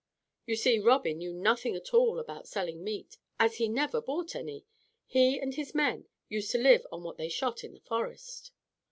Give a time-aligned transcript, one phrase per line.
[0.47, 4.65] You see Robin knew nothing at all about selling meat, as he never bought any.
[5.05, 8.49] He and his men used to live on what they shot in the forest.